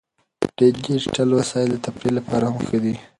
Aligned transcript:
ډیجیټل 0.57 1.29
وسایل 1.39 1.69
د 1.73 1.77
تفریح 1.85 2.13
لپاره 2.17 2.45
هم 2.53 2.57
ښه 2.67 2.77
دي. 2.83 2.95